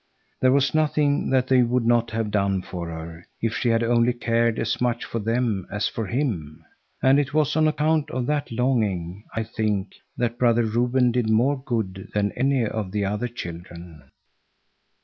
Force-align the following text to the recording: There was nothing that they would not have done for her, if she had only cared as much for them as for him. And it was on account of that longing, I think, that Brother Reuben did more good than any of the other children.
There 0.41 0.51
was 0.51 0.73
nothing 0.73 1.29
that 1.29 1.45
they 1.47 1.61
would 1.61 1.85
not 1.85 2.09
have 2.09 2.31
done 2.31 2.63
for 2.63 2.89
her, 2.89 3.27
if 3.39 3.55
she 3.55 3.69
had 3.69 3.83
only 3.83 4.13
cared 4.13 4.57
as 4.57 4.81
much 4.81 5.05
for 5.05 5.19
them 5.19 5.67
as 5.71 5.87
for 5.87 6.07
him. 6.07 6.65
And 7.03 7.19
it 7.19 7.35
was 7.35 7.55
on 7.55 7.67
account 7.67 8.09
of 8.09 8.25
that 8.25 8.51
longing, 8.51 9.25
I 9.35 9.43
think, 9.43 9.89
that 10.17 10.39
Brother 10.39 10.63
Reuben 10.63 11.11
did 11.11 11.29
more 11.29 11.61
good 11.63 12.09
than 12.15 12.31
any 12.31 12.65
of 12.65 12.91
the 12.91 13.05
other 13.05 13.27
children. 13.27 14.09